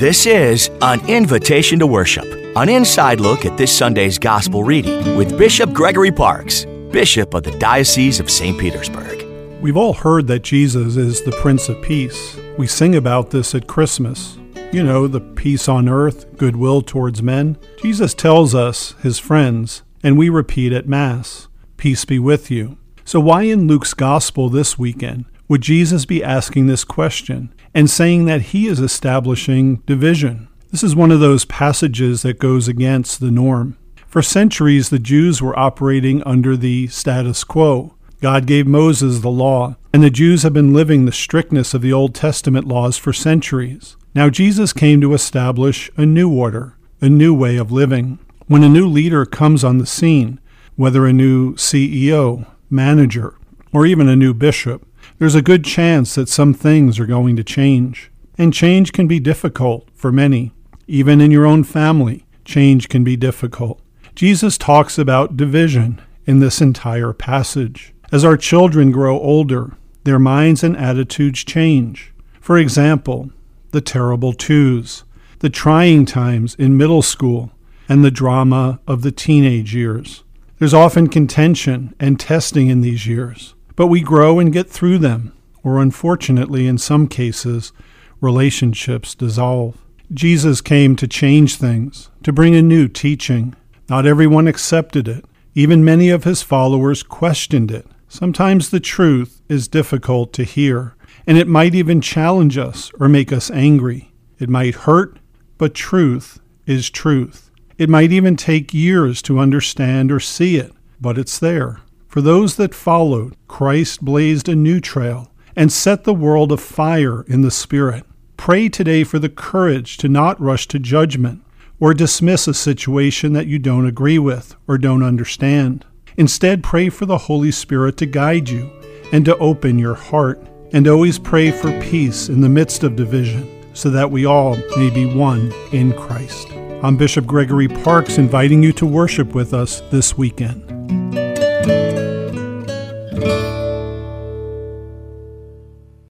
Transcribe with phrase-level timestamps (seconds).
[0.00, 2.24] This is an invitation to worship,
[2.56, 7.50] an inside look at this Sunday's gospel reading with Bishop Gregory Parks, Bishop of the
[7.58, 8.58] Diocese of St.
[8.58, 9.22] Petersburg.
[9.60, 12.34] We've all heard that Jesus is the Prince of Peace.
[12.56, 14.38] We sing about this at Christmas.
[14.72, 17.58] You know, the peace on earth, goodwill towards men.
[17.82, 22.78] Jesus tells us, his friends, and we repeat at Mass, Peace be with you.
[23.04, 28.26] So, why in Luke's Gospel this weekend would Jesus be asking this question and saying
[28.26, 30.46] that he is establishing division?
[30.70, 33.76] This is one of those passages that goes against the norm.
[34.06, 37.96] For centuries, the Jews were operating under the status quo.
[38.20, 41.92] God gave Moses the law, and the Jews have been living the strictness of the
[41.92, 43.96] Old Testament laws for centuries.
[44.14, 48.20] Now, Jesus came to establish a new order, a new way of living.
[48.46, 50.38] When a new leader comes on the scene,
[50.76, 53.34] whether a new CEO, manager,
[53.72, 54.86] or even a new bishop,
[55.20, 58.10] there's a good chance that some things are going to change.
[58.38, 60.52] And change can be difficult for many.
[60.86, 63.82] Even in your own family, change can be difficult.
[64.14, 67.92] Jesus talks about division in this entire passage.
[68.10, 72.14] As our children grow older, their minds and attitudes change.
[72.40, 73.30] For example,
[73.72, 75.04] the terrible twos,
[75.40, 77.52] the trying times in middle school,
[77.90, 80.24] and the drama of the teenage years.
[80.58, 85.32] There's often contention and testing in these years, but we grow and get through them,
[85.62, 87.72] or unfortunately, in some cases,
[88.20, 89.76] relationships dissolve.
[90.12, 93.54] Jesus came to change things, to bring a new teaching.
[93.88, 95.24] Not everyone accepted it.
[95.54, 97.86] Even many of his followers questioned it.
[98.08, 103.32] Sometimes the truth is difficult to hear, and it might even challenge us or make
[103.32, 104.12] us angry.
[104.38, 105.18] It might hurt,
[105.58, 107.50] but truth is truth.
[107.78, 111.80] It might even take years to understand or see it, but it's there.
[112.10, 117.42] For those that followed, Christ blazed a new trail and set the world afire in
[117.42, 118.04] the Spirit.
[118.36, 121.40] Pray today for the courage to not rush to judgment
[121.78, 125.86] or dismiss a situation that you don't agree with or don't understand.
[126.16, 128.68] Instead, pray for the Holy Spirit to guide you
[129.12, 133.48] and to open your heart and always pray for peace in the midst of division,
[133.72, 136.48] so that we all may be one in Christ.
[136.82, 140.99] I'm Bishop Gregory Parks inviting you to worship with us this weekend.